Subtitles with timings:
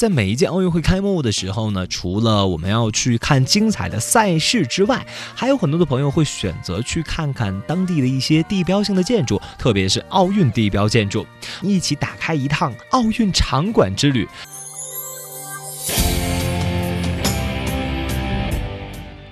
[0.00, 11.24] 在每一届奥运会开幕的时候呢，除了我们要去看精彩的赛事之外，还有很多的朋友会选择去看看当地的一些地标性的建筑，特别是奥运地标建筑，
[11.62, 14.26] 一起打开一趟奥运场馆之旅。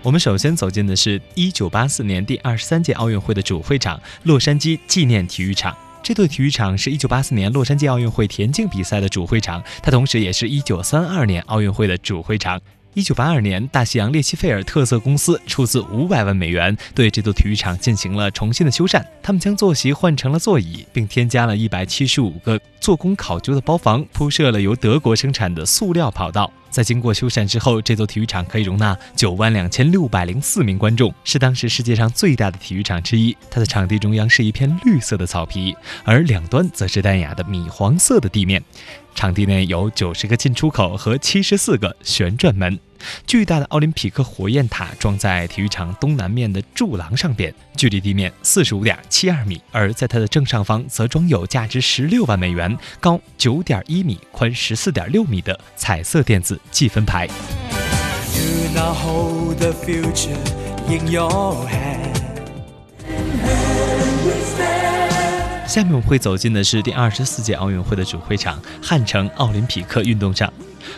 [0.05, 5.77] 我们首先走进的是1984年第二十三届奥运会的主会场——洛杉矶纪念体育场。
[6.03, 12.61] 这座体育场是一九八四年洛杉矶奥运会田径比赛的主会场，它同时也是一九三二年奥运会的主会场。
[12.95, 19.03] 一九八二年，大西洋列希菲尔特色公司出资五百万美元，对这座体育场进行了重新的修缮。
[19.23, 26.53] 他们将坐席换成了座椅，并添加了一百七十五个做工考究的包房，铺设了由德国生产的塑料跑道。
[26.69, 33.37] 在经过修缮之后，这座体育场可以容纳九万两千六百零四名观众，是当时世界上最大的体育场之一。
[33.51, 38.63] 它的场地中央是一片绿色的草皮，而两端则是淡雅的米黄色的地面。
[39.15, 42.79] 场地内有九十个进出口和七十四个旋转门。
[43.27, 49.61] 巨大的奥林匹克火焰塔装在体育场东南面的柱廊上边，距离地面四十五点七二米。
[49.73, 57.29] 而在它的正上方，则装有价值十六万美元、高九点一米、宽十四点六米的彩色电子计分牌。
[65.73, 70.53] 下面我们会走进的是第二十四届奥运会的主会场——汉城奥林匹克运动场。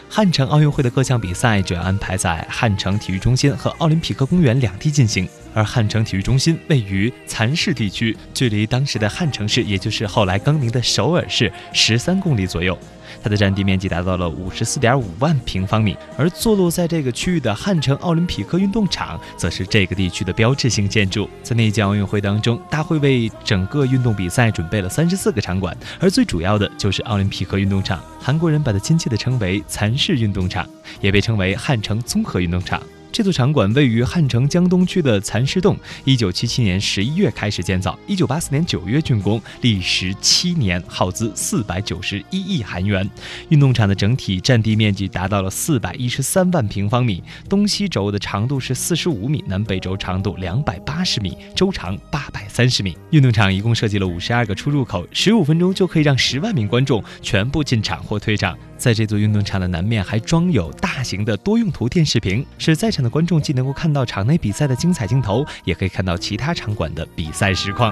[0.08, 12.78] 汉城奥运会的各项比赛主要安排在汉城体育中心和奥林匹克公园两地进行，而汉城体育中心位于蚕市地区，距离当时的汉城市，也就是后来更名的首尔市，十三公里左右。
[13.22, 21.30] 它的占地面积达到了五十四点五万平方米，而坐落在这个区域的汉城奥林匹克运动场，则是这个地区的标志性建筑。
[21.42, 28.02] 在那届奥运会当中，大会为整个运动比赛准备了三十四个场馆，而最主要的就是奥林匹克运动场。
[28.20, 30.64] 韩国人把它亲切地称为“蚕市运动场”，
[31.02, 32.80] 也被称为汉城综合运动场。
[33.10, 43.08] 这座场馆位于汉城江东区的蚕市洞，一九七七年十一月开始建造，一九八四年九月竣工，历时七年，耗资四百九十一亿韩元。
[43.50, 52.96] 运动场的整体占地面积达到了四百一十三万平方米，东西轴的长度是四十五米，南北轴长度两百八十米，周长八百三十米。
[53.10, 58.58] 运动场一共设计了五十二个出入口，十五分钟就可以让十万名观众全部进场或退场。
[58.84, 67.90] 在这座运动场的南面还装有大型的多用途电视屏，使在场的观众既能够看到场内比赛的精彩镜头，也可以看到其他场馆的比赛实况。